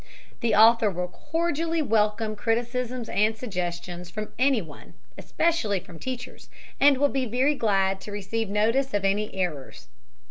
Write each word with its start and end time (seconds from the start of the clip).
The 0.39 0.55
author 0.55 0.89
will 0.89 1.09
cordially 1.09 1.83
welcome 1.83 2.35
criticisms 2.35 3.07
and 3.07 3.37
suggestions 3.37 4.09
from 4.09 4.33
any 4.39 4.59
one, 4.59 4.95
especially 5.15 5.79
from 5.79 5.99
teachers, 5.99 6.49
and 6.79 6.97
will 6.97 7.07
be 7.07 7.27
very 7.27 7.53
glad 7.53 8.01
to 8.01 8.11
receive 8.11 8.49
notice 8.49 8.95
of 8.95 9.05
any 9.05 9.31
errors. 9.35 9.89